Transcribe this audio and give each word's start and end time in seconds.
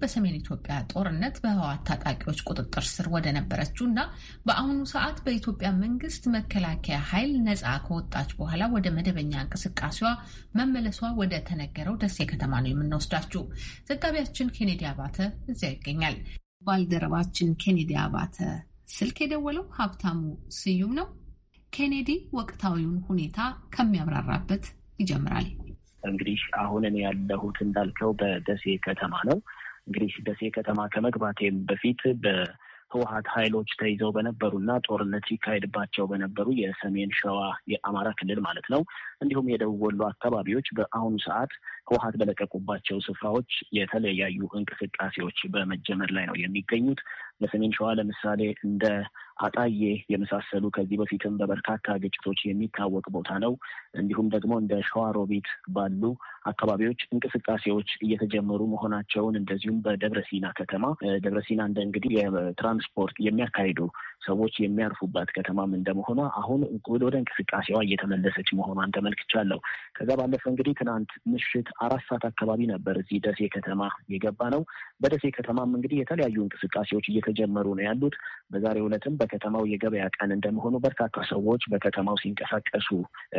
በሰሜን 0.00 0.34
ኢትዮጵያ 0.38 0.74
ጦርነት 0.90 1.36
በህወሓት 1.42 1.82
ታጣቂዎች 1.88 2.40
ቁጥጥር 2.48 2.84
ስር 2.90 3.06
ወደ 3.14 3.26
ነበረችው 3.36 3.84
እና 3.88 4.00
በአሁኑ 4.46 4.78
ሰዓት 4.92 5.18
በኢትዮጵያ 5.24 5.68
መንግስት 5.78 6.24
መከላከያ 6.34 6.96
ኃይል 7.10 7.32
ነፃ 7.46 7.64
ከወጣች 7.86 8.30
በኋላ 8.40 8.68
ወደ 8.74 8.86
መደበኛ 8.96 9.32
እንቅስቃሴዋ 9.44 10.10
መመለሷ 10.58 11.10
ወደ 11.20 11.40
ተነገረው 11.48 11.96
ደሴ 12.02 12.26
ከተማ 12.32 12.60
ነው 12.62 12.70
የምንወስዳችሁ። 12.72 13.42
ዘጋቢያችን 13.90 14.52
ኬኔዲ 14.58 14.84
አባተ 14.92 15.18
እዚያ 15.52 15.70
ይገኛል። 15.74 16.16
ባልደረባችን 16.66 17.56
ኬኔዲ 17.62 17.92
አባተ 18.04 18.36
ስልክ 18.94 19.18
የደወለው 19.22 19.66
ሀብታሙ 19.78 20.20
ስዩም 20.58 20.94
ነው። 21.00 21.08
ኬኔዲ 21.72 22.10
ወቅታዊውን 22.38 22.98
ሁኔታ 23.08 23.38
ከሚያብራራበት 23.74 24.64
ይጀምራል። 24.98 25.48
እንግዲህ 26.02 26.40
አሁን 26.62 26.82
እኔ 26.88 26.96
ያለሁት 27.04 27.58
እንዳልከው 27.64 28.10
በደሴ 28.20 28.64
ከተማ 28.86 29.14
ነው። 29.28 29.38
እንግዲህ 29.86 30.12
ደሴ 30.26 30.42
ከተማ 30.56 30.80
ከመግባቴም 30.92 31.56
በፊት 31.68 32.02
በህወሀት 32.24 33.26
ኃይሎች 33.34 33.70
ተይዘው 33.80 34.10
በነበሩና 34.16 34.70
ጦርነት 34.86 35.24
ሲካሄድባቸው 35.28 36.04
በነበሩ 36.10 36.46
የሰሜን 36.60 37.10
ሸዋ 37.18 37.38
የአማራ 37.72 38.08
ክልል 38.18 38.40
ማለት 38.46 38.66
ነው 38.74 38.82
እንዲሁም 39.22 39.50
የደቡብ 39.52 39.82
ወሎ 39.86 40.00
አካባቢዎች 40.10 40.68
በአሁኑ 40.78 41.14
ሰዓት 41.26 41.52
ህወሀት 41.88 42.16
በለቀቁባቸው 42.20 42.98
ስፍራዎች 43.06 43.50
የተለያዩ 43.78 44.40
እንቅስቃሴዎች 44.60 45.40
በመጀመር 45.54 46.12
ላይ 46.16 46.26
ነው 46.30 46.38
የሚገኙት። 46.42 47.02
በሰሜን 47.40 47.74
ሸዋ 47.76 47.88
ለምሳሌ 47.98 48.40
እንደ 48.64 48.84
አጣዬ 49.44 49.80
የመሳሰሉ 50.10 50.64
ከዚህ 50.70 50.96
በፊትም 51.00 51.38
በበርካታ 51.40 51.96
ግጭቶች 52.02 52.40
የሚታወቅ 52.44 53.04
ቦታ 53.14 53.30
ነው። 53.44 53.52
እንዲሁም 53.94 54.26
ደግሞ 54.34 54.52
እንደ 54.60 54.74
ሸዋሮቢት 54.88 55.48
ባሉ 55.70 56.02
አካባቢዎች 56.44 57.00
እንቅስቃሴዎች 57.14 57.90
እየተጀመሩ 58.04 58.60
መሆናቸውን 58.72 59.38
እንደዚሁም 59.40 59.78
በደብረ 59.84 60.20
ሲና 60.28 60.46
ከተማ 60.58 60.84
ደብረ 61.24 61.40
እንደ 61.64 61.78
እንግዲህ 61.86 62.12
የትራንስፖርት 62.18 63.16
የሚያካሂዱ 63.26 63.80
ሰዎች 64.26 64.54
የሚያርፉባት 64.60 65.28
ከተማም 65.36 65.74
እንደመሆኗ 65.78 66.20
አሁን 66.40 66.60
ወደ 67.04 67.14
እንቅስቃሴዋ 67.20 67.78
እየተመለሰች 67.84 68.48
መሆኗን 68.58 68.94
ተመልክቻለሁ። 68.96 69.58
ከዛ 69.96 70.10
ባለፈ 70.20 70.44
እንግዲህ 70.52 70.74
ትናንት 70.80 71.10
ምሽት 71.32 71.68
አራት 71.84 72.04
ሰዓት 72.08 72.24
አካባቢ 72.30 72.60
ነበር 72.72 72.94
እዚህ 73.02 73.18
ደሴ 73.26 73.48
ከተማ 73.54 73.82
የገባ 74.14 74.48
ነው። 74.54 74.62
በደሴ 75.02 75.24
ከተማም 75.36 75.74
እንግዲህ 75.78 75.98
የተለያዩ 76.00 76.38
እንቅስቃሴዎች 76.46 77.06
እየተጀመሩ 77.26 77.66
ነው 77.76 77.84
ያሉት። 77.86 78.14
በዛሬው 78.52 78.86
ዕለትም 78.88 79.14
በከተማው 79.20 79.64
የገበያ 79.68 80.04
ቀን 80.16 80.30
እንደመሆኑ 80.34 80.74
በርካታ 80.84 81.16
ሰዎች 81.30 81.62
በከተማው 81.72 82.16
ሲንቀሳቀሱ 82.22 82.88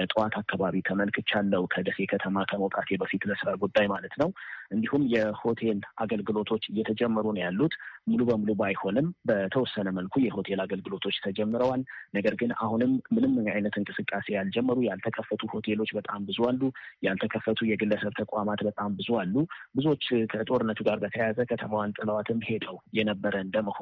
ጠዋት 0.07 0.33
አካባቢ 0.41 0.75
ተመልክቻለሁ። 0.87 1.63
ከደሴ 1.73 2.07
ከተማ 2.13 2.45
ከመውጣቴ 2.49 2.97
በፊት 3.01 3.23
ለስራ 3.29 3.49
ጉዳይ 3.63 3.85
ማለት 3.93 4.15
ነው። 4.21 4.29
እንዲሁም 4.75 5.03
የሆቴል 5.13 5.79
አገልግሎቶች 6.03 6.63
እየተጀመሩ 6.71 7.25
ነው 7.35 7.41
ያሉት። 7.45 7.75
ሙሉ 8.09 8.21
በሙሉ 8.29 8.51
ባይሆንም 8.59 9.07
በተወሰነ 9.29 9.87
መልኩ 9.97 10.15
የሆቴል 10.25 10.59
አገልግሎቶች 10.65 11.15
ተጀምረዋል። 11.25 11.81
ነገር 12.17 12.35
ግን 12.41 12.51
አሁንም 12.61 12.91
ምንም 13.15 13.33
አይነት 13.55 13.75
እንቅስቃሴ 13.81 14.27
ያልጀመሩ 14.37 14.77
ያልተከፈቱ 14.87 15.41
ሆቴሎች 15.53 15.91
በጣም 15.97 16.21
ብዙ 16.27 16.39
አሉ። 16.49 16.61
ያልተከፈቱ 17.05 17.59
የግለሰብ 17.71 18.13
ተቋማት 18.21 18.61
በጣም 18.69 18.91
ብዙ 18.99 19.09
አሉ። 19.21 19.35
ብዙዎች 19.77 20.03
ከጦርነቱ 20.33 20.79
ጋር 20.87 20.97
በተያያዘ 21.03 21.39
ከተማዋን 21.49 21.95
ጥለዋትም 21.97 22.41
ሄደው 22.47 22.77
የነበረ 22.97 23.35
እንደመሆኑ 23.45 23.74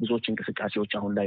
ብዙዎች 0.00 0.24
እንቅስቃሴዎች 0.30 0.92
አሁን 0.98 1.12
ላይ 1.18 1.26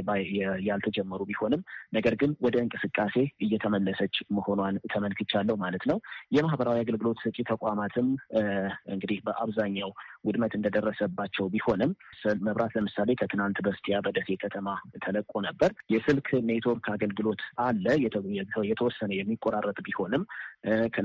ያልተጀመሩ 0.66 1.20
ቢሆንም 1.30 1.62
ነገር 1.94 2.14
ግን 2.14 2.30
ወደ 2.44 2.56
እንቅስቃሴ 2.64 3.14
እየተመለሰች 3.44 4.14
መሆኗን 4.36 4.76
ተመልክቻለሁ 4.92 5.56
ማለት 5.62 5.84
ነው። 5.90 5.98
የማህበራዊ 6.36 6.78
አገልግሎት 6.82 7.18
ሰጪ 7.24 7.38
ተቋማትም 7.52 8.08
እንግዲህ 8.94 9.18
በአብዛኛው 9.26 9.90
ውድመት 10.24 10.52
እንደደረሰባቸው 10.58 11.46
ቢሆንም 11.54 11.92
መብራት 12.46 12.72
ለምሳሌ 12.76 13.10
ከትናንት 13.20 13.58
በስቲያ 13.66 13.96
በደሴ 14.06 14.30
ከተማ 14.42 14.68
ተለቆ 15.04 15.32
ነበር። 15.46 15.70
የስልክ 15.92 16.28
ኔትወርክ 16.48 16.86
አገልግሎት 16.94 17.42
አለ 17.66 17.86
የተወሰነ 18.70 19.10
የሚቆራረጥ 19.14 19.78
ቢሆንም 19.86 20.24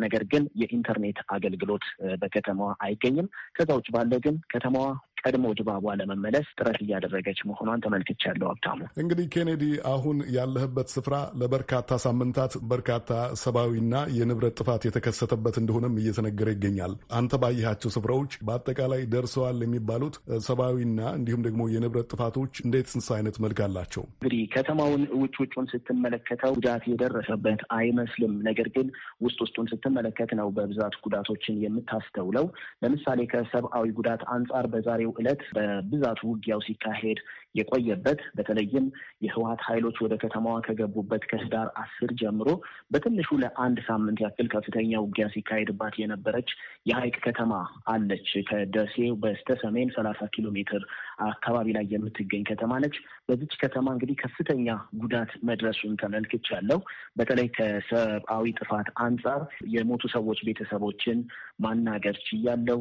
ነገር 0.04 0.24
ግን 0.32 0.44
የኢንተርኔት 0.62 1.20
አገልግሎት 1.36 1.86
በከተማዋ 2.22 2.72
አይገኝም። 2.86 3.28
ከዛ 3.58 3.70
ውጭ 3.78 3.88
ባለ 3.96 4.14
ግን 4.26 4.36
ከተማዋ 4.54 4.88
ቀድሞ 5.22 5.46
ድባቧ 5.60 5.86
ለመመለስ 6.00 6.48
ጥረት 6.58 6.80
እያደረገች 6.84 7.40
መሆኗን 7.50 7.84
ተመልክቻለሁ። 7.86 8.48
ሀብታሙ 8.52 8.80
እንግዲህ 9.02 9.28
ኬኔዲ፣ 9.36 9.64
አሁን 9.92 10.18
ያለህበት 10.38 10.88
ስፍራ 10.96 11.16
ለበርካታ 11.42 11.98
ሳምንታት 12.06 12.54
በርካታ 12.72 13.12
ሰብአዊና 13.44 13.86
የንብረት 14.18 14.58
ጥፋት 14.60 14.84
የተከሰተበት 14.88 15.56
እንደሆነም 15.62 15.98
እየተነገረ 16.02 16.48
ይገኛል። 16.56 16.94
አንተ 17.18 17.34
ባየሃቸው 17.44 17.92
ስፍራዎች 17.96 18.34
በአጠቃላይ 18.48 19.02
ደርሰዋል 19.14 19.60
የሚባሉት 19.66 20.16
ሰብአዊና 20.48 20.86
እንዲሁም 21.20 21.46
ደግሞ 21.48 21.62
የንብረት 21.74 22.10
ጥፋቶች 22.14 22.54
እንዴት 22.66 22.88
ስንስ 22.92 23.10
አይነት 23.18 23.36
መልክ 23.44 23.60
አላቸው? 23.68 24.04
እንግዲህ 24.18 24.42
ከተማውን 24.56 25.04
ውጭ 25.22 25.36
ውጩን 25.44 25.68
ስትመለከተው 25.72 26.54
ጉዳት 26.58 26.84
የደረሰበት 26.92 27.62
አይመስልም። 27.78 28.34
ነገር 28.48 28.68
ግን 28.76 28.88
ውስጥ 29.26 29.40
ውስጡን 29.46 29.68
ስትመለከት 29.72 30.32
ነው 30.40 30.48
በብዛት 30.58 30.96
ጉዳቶችን 31.06 31.62
የምታስተውለው። 31.64 32.46
ለምሳሌ 32.84 33.20
ከሰብአዊ 33.32 33.88
ጉዳት 33.98 34.22
አንጻር 34.36 34.66
በዛሬው 35.08 35.20
ዕለት 35.20 35.42
በብዛት 35.56 36.20
ውጊያው 36.28 36.60
ሲካሄድ 36.66 37.20
የቆየበት 37.58 38.20
በተለይም 38.38 38.86
የህወሀት 39.26 39.62
ኃይሎች 39.68 39.98
ወደ 40.04 40.14
ከተማዋ 40.22 40.56
ከገቡበት 40.66 41.24
ከህዳር 41.30 41.68
አስር 41.82 42.12
ጀምሮ 42.22 42.50
በትንሹ 42.92 43.30
ለአንድ 43.44 43.78
ሳምንት 43.88 44.20
ያክል 44.24 44.48
ከፍተኛ 44.54 44.92
ውጊያ 45.06 45.26
ሲካሄድባት 45.34 45.96
የነበረች 46.02 46.50
የሀይቅ 46.90 47.16
ከተማ 47.28 47.54
አለች። 47.88 48.30
ከደሴው 48.50 49.16
በስተ 49.24 49.58
ሰሜን 49.64 49.90
ሰላሳ 49.98 50.22
ኪሎ 50.34 50.48
ሜትር 50.58 50.84
አካባቢ 51.28 51.68
ላይ 51.78 51.86
የምትገኝ 51.94 52.44
ከተማ 52.52 52.74
ነች። 52.84 52.98
በዚች 53.28 53.56
ከተማ 53.64 53.88
እንግዲህ 53.96 54.18
ከፍተኛ 54.24 54.68
ጉዳት 55.02 55.32
መድረሱን 55.50 55.96
ተመልክቻለሁ። 56.04 56.80
በተለይ 57.18 57.50
ከሰብአዊ 57.58 58.46
ጥፋት 58.60 58.90
አንጻር 59.06 59.42
የሞቱ 59.76 60.04
ሰዎች 60.16 60.40
ቤተሰቦችን 60.48 61.20
ማናገር 61.66 62.18
ችያለው። 62.28 62.80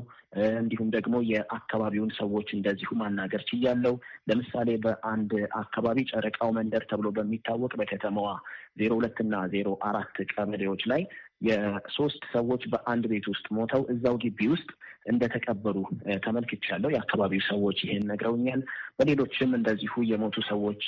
እንዲሁም 0.56 0.88
ደግሞ 0.96 1.16
የአካባቢውን 1.30 2.10
ሰዎች 2.18 2.48
እንደዚሁ 2.54 2.90
ማናገር 2.96 3.42
ችያለው። 3.48 3.94
ለምሳሌ 4.28 4.68
በአንድ 4.84 5.32
አካባቢ 5.60 5.98
ጨረቃው 6.10 6.50
መንደር 6.58 6.84
ተብሎ 6.90 7.08
በሚታወቅ 7.16 7.72
በከተማዋ 7.80 8.30
ዜሮ 8.78 8.92
ሁለት 8.98 9.18
እና 9.20 9.34
ዜሮ 9.54 9.68
አራት 9.88 10.16
ቀበሌዎች 10.30 10.82
ላይ 10.92 11.02
የሶስት 11.40 12.22
ሰዎች 12.32 12.62
በአንድ 12.72 13.04
ቤት 13.10 13.26
ውስጥ 13.32 13.46
ሞተው 13.56 13.82
እዛው 13.92 14.14
ግቢ 14.22 14.40
ውስጥ 14.52 14.68
እንደተቀበሩ 15.06 15.76
ተመልክቻለሁ። 16.24 16.88
የአካባቢው 16.92 17.42
ሰዎች 17.48 17.78
ይህን 17.84 18.06
ነግረውኛል። 18.10 18.62
በሌሎችም 18.98 19.50
እንደዚሁ 19.58 19.94
የሞቱ 20.08 20.36
ሰዎች 20.48 20.84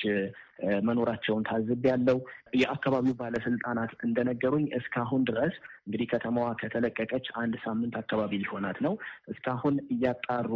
መኖራቸውን 0.87 1.47
ታዝቤያለሁ። 1.49 2.17
የአካባቢው 2.55 3.15
ባለስልጣናት 3.21 3.93
እንደነገሩኝ 4.07 4.65
እስካሁን 4.79 5.23
ድረስ 5.29 5.55
እንግዲህ 5.87 6.09
ከተማዋ 6.13 6.49
ከተለቀቀች 6.61 7.27
አንድ 7.43 7.55
ሳምንት 7.65 7.95
አካባቢ 8.01 8.41
ሊሆናት 8.43 8.81
ነው። 8.87 8.95
እስካሁን 9.33 9.77
እያጣሩ 9.95 10.51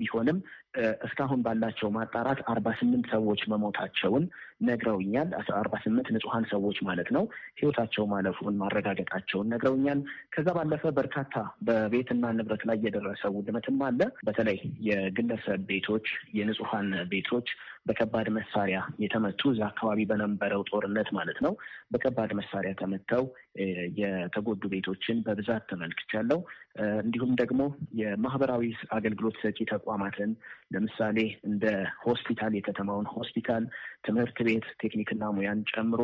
ቢሆንም 0.00 0.40
እስካሁን 1.06 1.40
ባላቸው 1.44 1.88
ማጣራት 1.96 2.40
አርባ 2.52 2.68
ስምንት 2.78 3.06
ሰዎች 3.12 3.40
መሞታቸውን 3.52 4.24
ነግረውኛል። 4.66 5.28
አርባ 5.58 5.74
ስምንት 5.84 6.08
ንጹሐን 6.14 6.44
ሰዎች 6.52 6.78
ማለት 6.88 7.08
ነው 7.16 7.24
ህይወታቸው 7.58 8.04
ማለፉን 8.12 8.58
ማረጋገጣቸውን 8.62 9.50
ነግረውኛል። 9.52 10.00
ከዛ 10.34 10.48
ባለፈ 10.58 10.92
በርካታ 10.98 11.34
በቤትና 11.68 12.32
ንብረት 12.38 12.64
ላይ 12.70 12.78
የደረሰ 12.86 13.24
ውድመትም 13.36 13.80
አለ። 13.88 14.00
በተለይ 14.28 14.58
የግለሰብ 14.88 15.62
ቤቶች፣ 15.70 16.06
የንጹሐን 16.38 16.90
ቤቶች 17.10 17.48
በከባድ 17.86 18.28
መሳሪያ 18.36 18.78
የተመቱ 19.02 19.40
እዛ 19.52 19.60
አካባቢ 19.68 20.00
በነበረው 20.10 20.62
ጦርነት 20.70 21.08
ማለት 21.16 21.38
ነው 21.44 21.52
በከባድ 21.92 22.30
መሳሪያ 22.38 22.72
ተመተው 22.80 23.24
የተጎዱ 24.00 24.62
ቤቶችን 24.72 25.18
በብዛት 25.26 25.64
ተመልክቻለሁ። 25.70 26.38
እንዲሁም 27.02 27.32
ደግሞ 27.40 27.60
የማህበራዊ 28.00 28.64
አገልግሎት 28.96 29.36
ሰጪ 29.42 29.58
ተቋማትን 29.72 30.32
ለምሳሌ 30.70 31.18
እንደ 31.48 31.64
ሆስፒታል፣ 32.02 32.52
የከተማውን 32.56 33.06
ሆስፒታል፣ 33.12 33.64
ትምህርት 34.06 34.38
ቤት፣ 34.46 34.66
ቴክኒክና 34.82 35.24
ሙያን 35.36 35.60
ጨምሮ 35.72 36.00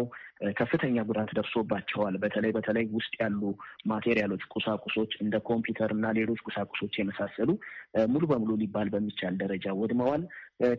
ከፍተኛ 0.56 0.96
ጉዳት 1.08 1.30
ደርሶባቸዋል። 1.38 2.14
በተለይ 2.22 2.52
በተለይ 2.52 2.86
ውስጥ 2.94 3.12
ያሉ 3.20 3.40
ማቴሪያሎች፣ 3.86 4.44
ቁሳቁሶች 4.54 5.12
እንደ 5.24 5.34
ኮምፒውተር 5.48 5.92
እና 5.96 6.06
ሌሎች 6.18 6.40
ቁሳቁሶች 6.48 6.94
የመሳሰሉ 6.98 7.50
ሙሉ 8.08 8.22
በሙሉ 8.30 8.52
ሊባል 8.62 8.90
በሚቻል 8.94 9.36
ደረጃ 9.42 9.74
ወድመዋል። 9.80 10.24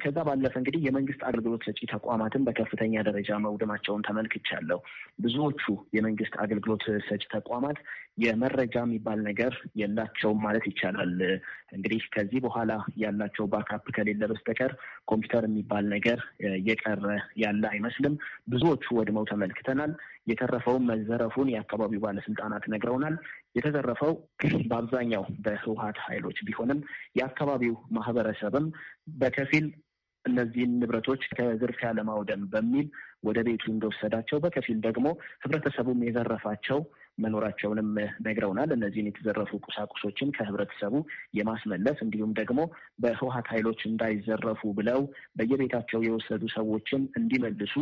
ከዛ 0.01 0.17
ባለፈ 0.27 0.53
እንግዲህ 0.59 0.81
የመንግስት 0.85 1.21
አገልግሎት 1.27 1.61
ሰጪ 1.67 1.79
ተቋማትን 1.93 2.45
በከፍተኛ 2.47 3.01
ደረጃ 3.07 3.39
መውደማቸውን 3.45 4.05
ተመልክቻለሁ። 4.07 4.79
ብዙዎቹ 5.19 5.63
የመንግስት 5.95 6.35
አገልግሎት 6.43 6.85
ሰጪ 7.07 7.23
ተቋማት 7.35 7.79
የመረጃ 8.23 8.75
የሚባል 8.83 9.19
ነገር 9.27 9.53
የላቸውም 9.79 10.41
ማለት 10.45 10.65
ይቻላል። 10.69 11.13
እንግዲህ 11.75 12.01
ከዚህ 12.15 12.39
በኋላ 12.45 12.71
ያላቸው 13.03 13.45
ባካፕ 13.53 13.85
ከሌለ 13.95 14.23
በስተቀር 14.31 14.73
ኮምፒውተር 15.05 15.45
የሚባል 15.47 15.85
ነገር 15.95 16.19
እየቀረ 16.53 17.05
ያለ 17.43 17.63
አይመስልም። 17.71 18.15
ብዙዎቹ 18.49 18.85
ወድመው 18.99 19.25
ተመልክተናል። 19.31 19.93
የተረፈውን 20.27 20.85
መዘረፉን 20.89 21.51
የአካባቢው 21.53 22.03
ባለስልጣናት 22.03 22.65
ነግረውናል። 22.73 23.15
የተዘረፈው 23.55 24.13
በአብዛኛው 24.69 25.23
በህወሀት 25.45 25.97
ኃይሎች 26.05 26.37
ቢሆንም 26.47 26.79
የአካባቢው 27.19 27.75
ማህበረሰብም 27.97 28.67
በከፊል 29.19 29.65
እነዚህን 30.25 30.73
ንብረቶች 30.81 31.21
ከዝርፊያ 31.31 31.87
ለማውደም 31.97 32.43
በሚል 32.51 32.85
ወደ 33.23 33.39
ቤቱ 33.47 33.63
እንደወሰዳቸው፣ 33.71 34.37
በከፊል 34.43 34.77
ደግሞ 34.85 35.05
ህብረተሰቡም 35.43 36.03
የዘረፋቸው 36.05 36.79
መኖራቸውንም 37.17 37.89
ነግረውናል። 38.25 38.69
እነዚህን 38.75 39.09
የተዘረፉ 39.09 39.51
ቁሳቁሶችን 39.65 40.33
ከህብረተሰቡ 40.37 40.93
የማስመለስ 41.37 41.97
እንዲሁም 42.05 42.31
ደግሞ 42.39 42.59
በህወሀት 43.03 43.49
ኃይሎች 43.53 43.81
እንዳይዘረፉ 43.89 44.71
ብለው 44.79 45.01
በየቤታቸው 45.37 46.01
የወሰዱ 46.07 46.43
ሰዎችን 46.55 47.03
እንዲመልሱ 47.21 47.75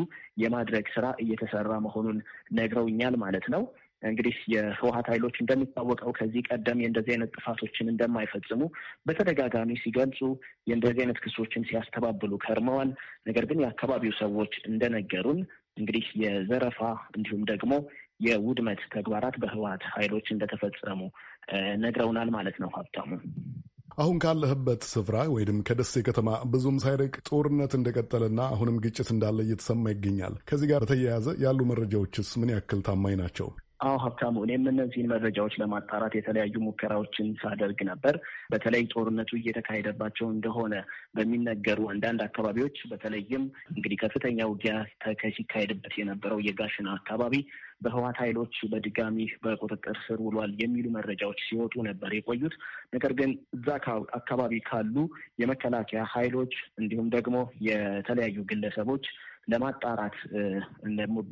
የማድረግ 0.44 0.88
ስራ 0.96 1.08
እየተሰራ 1.24 1.72
መሆኑን 1.88 2.20
ነግረውኛል 2.60 3.18
ማለት 3.24 3.48
ነው። 3.56 3.64
እንግዲህ 4.01 4.36
የህወሀት 4.53 5.07
ኃይሎች 5.12 5.36
እንደሚታወቀው 5.39 6.12
ከዚህ 6.19 6.45
ቀደም 6.50 6.81
የእንደዚህ 6.81 7.13
አይነት 7.15 7.33
ጥፋቶችን 7.36 7.92
እንደማይፈጽሙ 7.92 8.62
በተደጋጋሚ 9.07 9.71
ሲገልጹ 9.83 10.19
የእንደዚህ 10.69 11.01
አይነት 11.03 11.19
ክሶችን 11.25 11.68
ሲያስተባብሉ 11.69 12.39
ከርመዋል። 12.45 12.92
ነገር 13.27 13.45
ግን 13.51 13.62
የአካባቢው 13.63 14.15
ሰዎች 14.21 14.53
እንደነገሩን 14.71 15.42
እንግዲህ 15.77 16.06
የዘረፋ 16.24 16.80
እንዲሁም 17.15 17.44
ደግሞ 17.51 17.74
የውድመት 18.21 18.81
ተግባራት 18.95 19.36
በህወሀት 19.44 19.83
ኃይሎች 19.94 20.27
እንደተፈጸሙ 20.31 21.00
ነግረውናል 21.83 22.30
ማለት 22.36 22.57
ነው። 22.63 22.71
ሀብታሙ 22.75 23.09
አሁን 23.98 24.18
ካለህበት 24.24 24.81
ስፍራ 24.92 25.15
ወይም 25.33 25.57
ከደሴ 25.68 26.03
ከተማ 26.07 26.30
ብዙም 26.51 26.77
ሳይርቅ 26.83 27.15
ጦርነት 27.30 27.74
እንደቀጠለና 27.77 28.42
አሁንም 28.53 28.77
ግጭት 28.86 29.09
እንዳለ 29.13 29.39
እየተሰማ 29.45 29.92
ይገኛል። 29.94 30.36
ከዚህ 30.50 30.69
ጋር 30.71 30.83
በተያያዘ 30.86 31.27
ያሉ 31.44 31.59
መረጃዎችስ 31.71 32.30
ምን 32.42 32.53
ያክል 32.56 32.81
ታማኝ 32.88 33.15
ናቸው? 33.21 33.50
አዎ 33.81 33.94
ሀብታሙ፣ 34.01 34.36
እኔም 34.45 34.66
እነዚህን 34.72 35.07
መረጃዎች 35.12 35.54
ለማጣራት 35.62 36.13
የተለያዩ 36.18 36.56
ሙከራዎችን 36.66 37.28
ሳደርግ 37.39 37.80
ነበር። 37.89 38.16
በተለይ 38.51 38.83
ጦርነቱ 38.94 39.31
እየተካሄደባቸው 39.38 40.28
እንደሆነ 40.33 40.74
በሚነገሩ 41.16 41.80
አንዳንድ 41.94 42.22
አካባቢዎች 42.28 42.78
በተለይም 42.92 43.44
እንግዲህ 43.74 44.00
ከፍተኛ 44.04 44.48
ውጊያ 44.51 44.74
ሲካሄድበት 45.38 45.95
የነበረው 46.00 46.42
የጋሽና 46.48 46.89
አካባቢ 47.00 47.36
በህዋት 47.81 48.18
ኃይሎች 48.24 48.56
በድጋሚ 48.72 49.18
በቁጥጥር 49.44 49.98
ስር 50.06 50.19
ውሏል 50.25 50.54
የሚሉ 50.62 50.88
መረጃዎች 50.98 51.39
ሲወጡ 51.48 51.74
ነበር 51.89 52.13
የቆዩት። 52.13 52.56
ነገር 52.94 53.13
ግን 53.19 53.33
እዛ 53.57 53.68
አካባቢ 54.19 54.54
ካሉ 54.69 54.95
የመከላከያ 55.44 56.04
ኃይሎች 56.13 56.54
እንዲሁም 56.81 57.10
ደግሞ 57.18 57.38
የተለያዩ 57.69 58.39
ግለሰቦች 58.51 59.06
ለማጣራት 59.51 60.16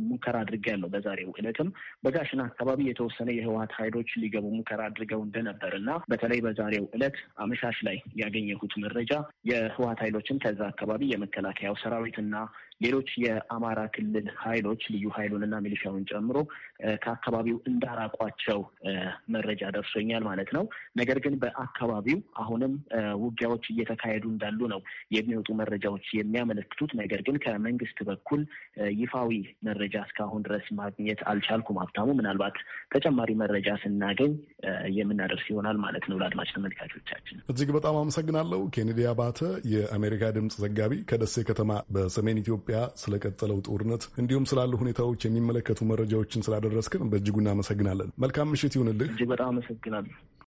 ሙከራ 0.10 0.36
አድርጌያለሁ። 0.44 0.88
በዛሬው 0.94 1.32
ዕለትም 1.40 1.68
በጋሽና 2.04 2.42
አካባቢ 2.50 2.80
የተወሰነ 2.88 3.30
የህወሀት 3.36 3.74
ኃይሎች 3.80 4.10
ሊገቡ 4.22 4.46
ሙከራ 4.58 4.82
አድርገው 4.90 5.22
እንደነበር 5.26 5.74
እና 5.80 5.90
በተለይ 6.12 6.40
በዛሬው 6.46 6.86
ዕለት 6.98 7.18
አመሻሽ 7.38 7.80
ላይ 7.88 7.98
ያገኘሁት 8.22 8.74
መረጃ 8.84 9.14
የህወሀት 9.52 10.02
ኃይሎችን 10.06 10.42
ከዛ 10.46 10.62
አካባቢ 10.72 11.12
የመከላከያው 11.12 11.78
ሰራዊት 11.84 12.18
እና 12.24 12.36
ሌሎች 12.84 13.10
የአማራ 13.24 13.80
ክልል 13.96 14.28
ኃይሎች 14.44 14.82
ልዩ 14.94 15.06
ኃይሉንና 15.16 15.56
ሚሊሻውን 15.66 16.04
ጨምሮ 16.12 16.38
ከአካባቢው 17.04 17.58
እንዳራቋቸው 17.70 18.60
መረጃ 19.36 19.62
ደርሶኛል 19.76 20.24
ማለት 20.30 20.50
ነው። 20.58 20.64
ነገር 21.00 21.18
ግን 21.20 21.34
በአካባቢው 21.42 22.20
አሁንም 22.42 22.74
ውጊያዎች 23.24 23.66
እየተካሄዱ 23.74 24.26
እንዳሉ 24.34 24.60
ነው 24.74 24.82
የሚወጡ 25.16 25.50
መረጃዎች 25.62 26.08
የሚያመለክቱት። 26.20 26.92
ነገር 27.02 27.22
ግን 27.28 27.38
ከመንግስት 27.46 28.00
በኩል 28.10 28.42
ይፋዊ 29.00 29.32
መረጃ 29.70 29.96
እስካሁን 30.08 30.46
ድረስ 30.48 30.68
ማግኘት 30.80 31.22
አልቻልኩም። 31.32 31.80
ሀብታሙ፣ 31.84 32.08
ምናልባት 32.20 32.58
ተጨማሪ 32.96 33.30
መረጃ 33.42 33.70
ስናገኝ 33.84 34.32
የምናደርስ 34.98 35.46
ይሆናል 35.52 35.78
ማለት 35.86 36.06
ነው 36.10 36.18
ለአድማጭ 36.22 36.50
ተመልካቾቻችን። 36.56 37.38
እጅግ 37.52 37.70
በጣም 37.78 37.96
አመሰግናለሁ። 38.02 38.62
ኬኔዲ 38.76 39.00
አባተ 39.12 39.40
የአሜሪካ 39.74 40.24
ድምፅ 40.36 40.56
ዘጋቢ 40.64 40.94
ከደሴ 41.10 41.36
ከተማ 41.50 41.68
በሰሜን 41.96 42.42
ኢትዮጵያ 42.44 42.78
ስለቀጠለው 43.02 43.60
ጦርነት 43.70 44.04
እንዲሁም 44.22 44.48
ስላሉ 44.50 44.74
ሁኔታዎች 44.82 45.22
የሚመለከቱ 45.28 45.80
መረጃዎችን 46.32 46.46
ስላደረስክን 46.48 47.04
በእጅጉ 47.12 47.36
እናመሰግናለን። 47.42 48.10
መልካም 48.24 48.50
ምሽት 48.54 48.74
ይሁንልህ። 48.78 49.08
እጅግ 49.12 49.30
በጣም 49.32 49.48
አመሰግናለሁ። 49.52 50.14